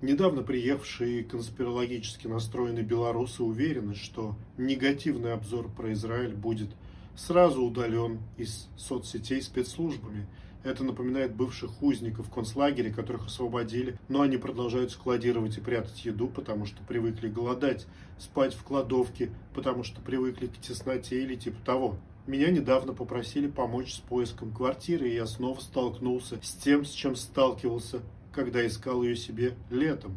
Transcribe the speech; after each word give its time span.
Недавно 0.00 0.42
приехавшие 0.42 1.24
конспирологически 1.24 2.28
настроенные 2.28 2.84
белорусы 2.84 3.42
уверены, 3.42 3.96
что 3.96 4.36
негативный 4.56 5.32
обзор 5.32 5.68
про 5.68 5.92
Израиль 5.92 6.34
будет 6.34 6.70
сразу 7.16 7.64
удален 7.64 8.20
из 8.36 8.68
соцсетей 8.76 9.42
спецслужбами. 9.42 10.28
Это 10.62 10.84
напоминает 10.84 11.34
бывших 11.34 11.82
узников 11.82 12.30
концлагеря, 12.30 12.92
которых 12.92 13.26
освободили, 13.26 13.98
но 14.08 14.22
они 14.22 14.36
продолжают 14.36 14.92
складировать 14.92 15.58
и 15.58 15.60
прятать 15.60 16.04
еду, 16.04 16.28
потому 16.28 16.64
что 16.64 16.80
привыкли 16.84 17.28
голодать, 17.28 17.88
спать 18.18 18.54
в 18.54 18.62
кладовке, 18.62 19.32
потому 19.52 19.82
что 19.82 20.00
привыкли 20.00 20.46
к 20.46 20.58
тесноте 20.58 21.20
или 21.24 21.34
типа 21.34 21.58
того. 21.64 21.96
Меня 22.28 22.50
недавно 22.50 22.92
попросили 22.92 23.48
помочь 23.48 23.94
с 23.94 23.98
поиском 23.98 24.52
квартиры, 24.52 25.08
и 25.08 25.14
я 25.14 25.26
снова 25.26 25.58
столкнулся 25.58 26.38
с 26.40 26.52
тем, 26.52 26.84
с 26.84 26.90
чем 26.90 27.16
сталкивался 27.16 28.02
когда 28.38 28.64
искал 28.64 29.02
ее 29.02 29.16
себе 29.16 29.56
летом. 29.68 30.16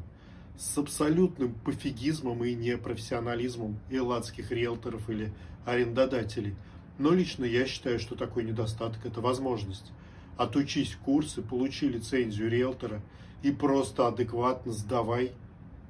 С 0.56 0.78
абсолютным 0.78 1.56
пофигизмом 1.56 2.44
и 2.44 2.54
непрофессионализмом 2.54 3.80
элладских 3.90 4.52
риэлторов 4.52 5.10
или 5.10 5.34
арендодателей. 5.66 6.54
Но 7.00 7.14
лично 7.14 7.46
я 7.46 7.66
считаю, 7.66 7.98
что 7.98 8.14
такой 8.14 8.44
недостаток– 8.44 9.00
это 9.08 9.22
возможность. 9.22 9.92
Отучись 10.38 10.96
курсы, 11.04 11.42
получи 11.42 11.90
лицензию 11.90 12.52
риэлтора 12.52 13.02
и 13.42 13.50
просто 13.50 14.08
адекватно 14.08 14.72
сдавай 14.72 15.32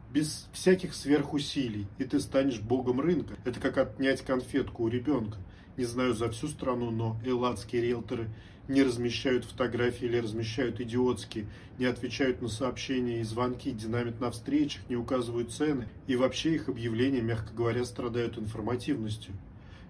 без 0.10 0.48
всяких 0.54 0.94
сверхусилий, 0.94 1.86
и 1.98 2.06
ты 2.06 2.22
станешь 2.22 2.62
богом 2.62 3.02
рынка. 3.02 3.36
Это 3.44 3.60
как 3.60 3.78
отнять 3.78 4.22
конфетку 4.22 4.84
у 4.84 4.88
ребенка. 4.88 5.38
Не 5.82 5.88
знаю 5.88 6.14
за 6.14 6.30
всю 6.30 6.48
страну, 6.48 6.92
но 6.92 7.20
элладские 7.26 7.82
риэлторы 7.82 8.30
не 8.68 8.84
размещают 8.84 9.46
фотографии 9.46 10.06
или 10.06 10.18
размещают 10.18 10.80
идиотские, 10.80 11.48
не 11.80 11.86
отвечают 11.86 12.40
на 12.40 12.50
сообщения 12.50 13.22
и 13.22 13.24
звонки, 13.24 13.72
динамит 13.72 14.20
на 14.20 14.30
встречах, 14.30 14.88
не 14.90 14.96
указывают 14.96 15.52
цены. 15.52 15.88
И 16.06 16.16
вообще 16.16 16.54
их 16.54 16.70
объявления, 16.70 17.22
мягко 17.22 17.52
говоря, 17.56 17.84
страдают 17.84 18.38
информативностью. 18.38 19.34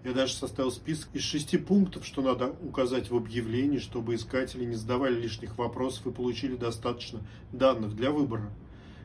Я 0.02 0.14
даже 0.14 0.32
составил 0.32 0.70
список 0.70 1.10
из 1.12 1.24
шести 1.24 1.58
пунктов, 1.58 2.06
что 2.06 2.22
надо 2.22 2.54
указать 2.62 3.10
в 3.10 3.14
объявлении, 3.14 3.78
чтобы 3.78 4.14
искатели 4.14 4.64
не 4.64 4.76
задавали 4.76 5.20
лишних 5.20 5.58
вопросов 5.58 6.06
и 6.06 6.10
получили 6.10 6.56
достаточно 6.56 7.20
данных 7.52 7.94
для 7.94 8.12
выбора. 8.12 8.50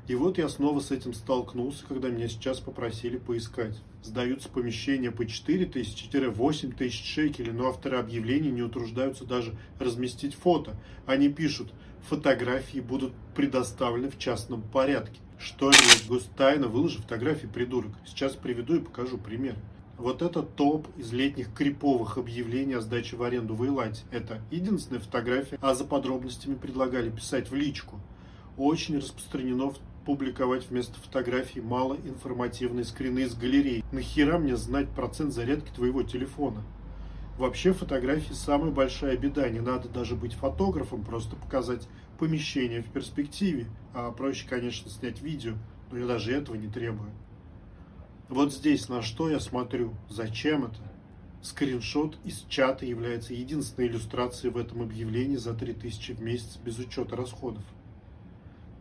И 0.07 0.15
вот 0.15 0.37
я 0.37 0.47
снова 0.47 0.79
с 0.79 0.91
этим 0.91 1.13
столкнулся, 1.13 1.83
когда 1.85 2.07
меня 2.07 2.29
сейчас 2.29 2.61
попросили 2.61 3.17
поискать. 3.17 3.75
Сдаются 4.07 4.47
помещения 4.47 5.11
по 5.11 5.25
4 5.25 5.65
тысячи-8 5.65 6.75
тысяч 6.77 7.03
шекелей, 7.13 7.51
но 7.51 7.67
авторы 7.67 7.97
объявлений 7.97 8.51
не 8.51 8.61
утруждаются 8.61 9.25
даже 9.25 9.53
разместить 9.79 10.33
фото. 10.33 10.77
Они 11.05 11.27
пишут, 11.27 11.73
фотографии 12.07 12.79
будут 12.79 13.11
предоставлены 13.35 14.09
в 14.09 14.17
частном 14.17 14.61
порядке. 14.61 15.19
Что 15.37 15.71
это, 15.71 16.07
гостайна, 16.07 16.69
выложи 16.69 16.99
фотографии, 16.99 17.47
придурок. 17.47 17.91
Сейчас 18.05 18.33
приведу 18.37 18.77
и 18.77 18.79
покажу 18.79 19.17
пример. 19.17 19.57
Вот 19.97 20.21
это 20.21 20.41
топ 20.41 20.87
из 20.95 21.11
летних 21.11 21.53
криповых 21.53 22.17
объявлений 22.17 22.75
о 22.75 22.81
сдаче 22.81 23.17
в 23.17 23.23
аренду 23.23 23.55
в 23.55 23.63
Эйлате. 23.63 24.03
Это 24.09 24.41
единственная 24.51 25.01
фотография, 25.01 25.59
а 25.59 25.75
за 25.75 25.83
подробностями 25.83 26.55
предлагали 26.55 27.09
писать 27.09 27.51
в 27.51 27.55
личку. 27.55 27.99
Очень 28.55 28.99
распространено 28.99 29.69
в 29.69 29.79
публиковать 30.07 30.69
вместо 30.69 30.97
фотографий 31.01 31.59
малоинформативные 31.59 32.85
скрины 32.85 33.23
из 33.23 33.35
галерей. 33.35 33.83
Нахера 33.91 34.37
мне 34.37 34.55
знать 34.55 34.87
процент 34.87 35.33
зарядки 35.33 35.69
твоего 35.75 36.01
телефона? 36.01 36.63
Вообще 37.37 37.73
фотографии 37.73 38.31
самая 38.31 38.71
большая 38.71 39.17
беда. 39.17 39.49
Не 39.49 39.59
надо 39.59 39.89
даже 39.89 40.15
быть 40.15 40.31
фотографом, 40.31 41.03
просто 41.03 41.35
показать 41.35 41.89
помещение 42.17 42.81
в 42.81 42.85
перспективе. 42.85 43.67
А 43.93 44.11
проще, 44.11 44.47
конечно, 44.47 44.89
снять 44.89 45.21
видео, 45.21 45.55
но 45.91 45.97
я 45.97 46.07
даже 46.07 46.31
этого 46.31 46.55
не 46.55 46.69
требую. 46.69 47.11
Вот 48.29 48.53
здесь 48.53 48.87
на 48.87 49.01
что 49.01 49.29
я 49.29 49.41
смотрю, 49.41 49.93
зачем 50.07 50.63
это? 50.63 50.79
Скриншот 51.41 52.17
из 52.23 52.45
чата 52.47 52.85
является 52.85 53.33
единственной 53.33 53.89
иллюстрацией 53.89 54.53
в 54.53 54.57
этом 54.57 54.81
объявлении 54.81 55.35
за 55.35 55.53
3000 55.53 56.13
в 56.13 56.21
месяц 56.21 56.55
без 56.63 56.79
учета 56.79 57.17
расходов. 57.17 57.63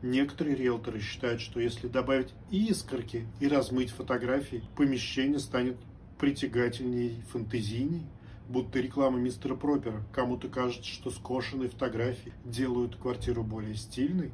Некоторые 0.03 0.57
риэлторы 0.57 1.01
считают, 1.01 1.41
что 1.41 1.59
если 1.59 1.89
добавить 1.89 2.35
искорки 2.51 3.27
и 3.41 3.49
размыть 3.49 3.91
фотографии, 3.91 4.63
помещение 4.77 5.39
станет 5.39 5.77
притягательнее, 6.19 7.23
фантазийней, 7.33 8.07
будто 8.49 8.79
реклама 8.79 9.19
мистера 9.19 9.55
Пропера. 9.55 10.03
Кому-то 10.13 10.49
кажется, 10.49 10.89
что 10.89 11.11
скошенные 11.11 11.71
фотографии 11.71 12.33
делают 12.45 12.97
квартиру 12.97 13.43
более 13.43 13.75
стильной. 13.75 14.33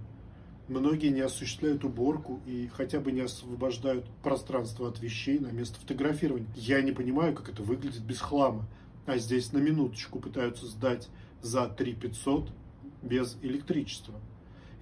Многие 0.69 1.09
не 1.09 1.21
осуществляют 1.21 1.85
уборку 1.85 2.41
и 2.47 2.69
хотя 2.75 3.01
бы 3.01 3.13
не 3.13 3.21
освобождают 3.21 4.07
пространство 4.23 4.89
от 4.89 5.01
вещей 5.01 5.39
на 5.39 5.49
место 5.49 5.79
фотографирования. 5.81 6.47
Я 6.55 6.83
не 6.83 6.93
понимаю, 6.93 7.35
как 7.35 7.49
это 7.49 7.63
выглядит 7.63 8.03
без 8.03 8.21
хлама. 8.21 8.69
А 9.07 9.19
здесь 9.19 9.53
на 9.53 9.59
минуточку 9.59 10.21
пытаются 10.21 10.67
сдать 10.67 11.09
за 11.41 11.67
3 11.67 11.95
500 11.95 12.53
без 13.03 13.37
электричества. 13.43 14.15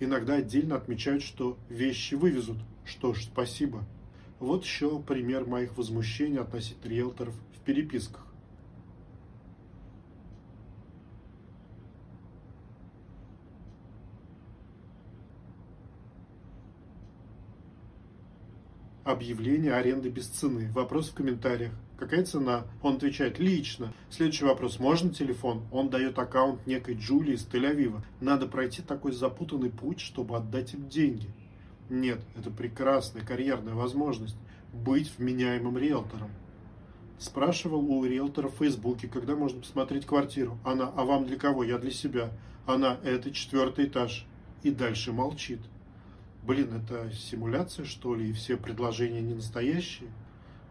Иногда 0.00 0.36
отдельно 0.36 0.76
отмечают, 0.76 1.22
что 1.22 1.58
вещи 1.68 2.14
вывезут. 2.14 2.56
Что 2.86 3.12
ж, 3.12 3.24
спасибо. 3.24 3.84
Вот 4.38 4.64
еще 4.64 4.98
пример 4.98 5.44
моих 5.44 5.76
возмущений 5.76 6.38
относительно 6.38 6.90
риэлторов 6.90 7.34
в 7.54 7.60
переписках. 7.60 8.26
Объявление 19.10 19.74
аренды 19.74 20.08
без 20.08 20.28
цены. 20.28 20.70
Вопрос 20.72 21.08
в 21.08 21.14
комментариях. 21.14 21.72
Какая 21.98 22.24
цена? 22.24 22.62
Он 22.80 22.94
отвечает 22.94 23.40
лично. 23.40 23.92
Следующий 24.08 24.44
вопрос. 24.44 24.78
Можно 24.78 25.12
телефон? 25.12 25.64
Он 25.72 25.90
дает 25.90 26.16
аккаунт 26.16 26.64
некой 26.64 26.94
Джулии 26.94 27.34
из 27.34 27.44
Тель-Авива. 27.44 28.02
Надо 28.20 28.46
пройти 28.46 28.82
такой 28.82 29.10
запутанный 29.10 29.70
путь, 29.70 29.98
чтобы 29.98 30.36
отдать 30.36 30.74
им 30.74 30.88
деньги. 30.88 31.26
Нет, 31.88 32.20
это 32.36 32.52
прекрасная 32.52 33.22
карьерная 33.22 33.74
возможность 33.74 34.36
быть 34.72 35.10
вменяемым 35.18 35.76
риэлтором. 35.76 36.30
Спрашивал 37.18 37.90
у 37.90 38.04
риэлтора 38.04 38.46
в 38.46 38.58
Фейсбуке, 38.58 39.08
когда 39.08 39.34
можно 39.34 39.60
посмотреть 39.60 40.06
квартиру. 40.06 40.56
Она, 40.64 40.92
а 40.96 41.04
вам 41.04 41.26
для 41.26 41.36
кого? 41.36 41.64
Я 41.64 41.78
для 41.78 41.90
себя. 41.90 42.30
Она, 42.64 42.96
это 43.02 43.32
четвертый 43.32 43.86
этаж. 43.86 44.24
И 44.62 44.70
дальше 44.70 45.10
молчит. 45.10 45.58
Блин, 46.42 46.72
это 46.74 47.12
симуляция, 47.12 47.84
что 47.84 48.14
ли, 48.14 48.30
и 48.30 48.32
все 48.32 48.56
предложения 48.56 49.20
не 49.20 49.34
настоящие? 49.34 50.10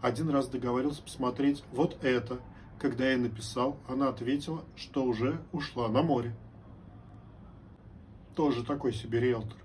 Один 0.02 0.30
раз 0.30 0.48
договорился 0.48 1.04
посмотреть 1.04 1.64
вот 1.72 2.04
это. 2.04 2.40
Когда 2.80 3.12
я 3.12 3.18
написал, 3.18 3.78
она 3.88 4.10
ответила, 4.10 4.64
что 4.76 5.04
уже 5.04 5.42
ушла 5.52 5.90
на 5.90 6.02
море. 6.02 6.34
Тоже 8.36 8.64
такой 8.64 8.94
себе 8.94 9.20
риэлтор. 9.20 9.58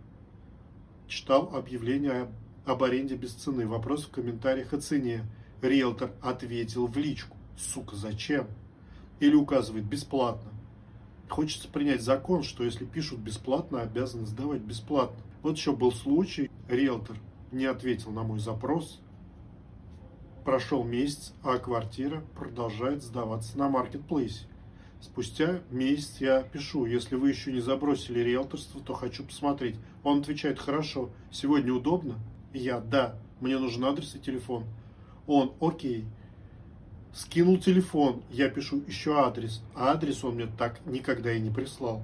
Читал 1.07 1.55
объявление 1.55 2.29
об 2.67 2.83
аренде 2.83 3.15
без 3.15 3.33
цены. 3.33 3.67
Вопрос 3.67 4.05
в 4.05 4.11
комментариях 4.11 4.73
о 4.73 4.81
цене. 4.81 5.25
Риэлтор 5.63 6.11
ответил 6.21 6.87
в 6.87 6.97
личку. 6.97 7.37
Сука, 7.57 7.95
зачем? 7.95 8.49
Или 9.21 9.37
указывает 9.37 9.85
бесплатно. 9.85 10.51
Хочется 11.29 11.69
принять 11.69 12.03
закон, 12.03 12.43
что 12.43 12.65
если 12.65 12.85
пишут 12.85 13.21
бесплатно, 13.21 13.81
обязаны 13.81 14.27
сдавать 14.27 14.61
бесплатно. 14.61 15.23
Вот 15.45 15.59
еще 15.59 15.77
был 15.77 15.93
случай, 15.93 16.51
риэлтор 16.69 17.19
не 17.53 17.67
ответил 17.67 18.11
на 18.13 18.23
мой 18.23 18.39
запрос, 18.41 19.03
Прошел 20.43 20.85
месяц, 20.85 21.35
а 21.43 21.59
квартира 21.59 22.23
продолжает 22.35 23.03
сдаваться 23.03 23.57
на 23.59 23.69
маркетплейсе. 23.69 24.47
Спустя 25.01 25.61
месяц 25.71 26.17
я 26.21 26.43
пишу, 26.43 26.87
если 26.87 27.17
вы 27.17 27.29
еще 27.29 27.53
не 27.53 27.61
забросили 27.61 28.21
риэлторство, 28.21 28.81
то 28.81 28.95
хочу 28.95 29.25
посмотреть. 29.25 29.77
Он 30.03 30.21
отвечает, 30.21 30.59
хорошо, 30.59 31.11
сегодня 31.31 31.75
удобно? 31.75 32.19
Я, 32.55 32.81
да, 32.81 33.17
мне 33.41 33.59
нужен 33.59 33.85
адрес 33.85 34.15
и 34.15 34.21
телефон. 34.21 34.65
Он, 35.27 35.53
окей. 35.61 36.07
Скинул 37.13 37.59
телефон, 37.59 38.23
я 38.31 38.49
пишу 38.49 38.83
еще 38.87 39.19
адрес, 39.19 39.63
а 39.75 39.93
адрес 39.93 40.25
он 40.25 40.37
мне 40.37 40.47
так 40.47 40.85
никогда 40.87 41.33
и 41.33 41.41
не 41.41 41.51
прислал. 41.51 42.03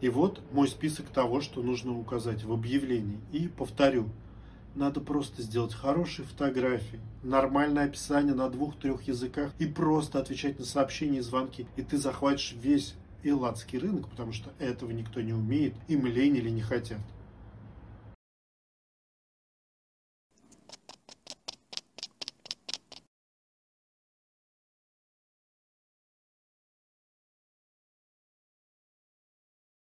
И 0.00 0.08
вот 0.08 0.40
мой 0.52 0.68
список 0.68 1.06
того, 1.08 1.40
что 1.40 1.62
нужно 1.62 1.98
указать 1.98 2.44
в 2.44 2.52
объявлении. 2.52 3.20
И 3.32 3.48
повторю, 3.48 4.08
надо 4.74 5.00
просто 5.00 5.42
сделать 5.42 5.74
хорошие 5.74 6.26
фотографии, 6.26 7.00
нормальное 7.22 7.84
описание 7.84 8.34
на 8.34 8.48
двух-трех 8.48 9.02
языках 9.08 9.52
и 9.58 9.66
просто 9.66 10.18
отвечать 10.18 10.58
на 10.58 10.64
сообщения 10.64 11.18
и 11.18 11.22
звонки. 11.22 11.66
И 11.76 11.82
ты 11.82 11.98
захватишь 11.98 12.54
весь 12.60 12.94
элладский 13.22 13.78
рынок, 13.78 14.08
потому 14.08 14.32
что 14.32 14.50
этого 14.58 14.90
никто 14.90 15.20
не 15.20 15.32
умеет, 15.32 15.74
им 15.88 16.06
лень 16.06 16.36
или 16.36 16.48
не 16.48 16.62
хотят. 16.62 17.00